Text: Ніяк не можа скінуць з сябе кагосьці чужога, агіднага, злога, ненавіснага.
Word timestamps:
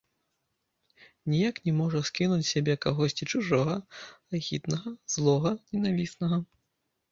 Ніяк 1.33 1.55
не 1.69 1.73
можа 1.81 2.01
скінуць 2.09 2.39
з 2.39 2.47
сябе 2.53 2.73
кагосьці 2.87 3.29
чужога, 3.35 3.77
агіднага, 4.41 4.89
злога, 5.19 5.55
ненавіснага. 5.73 6.45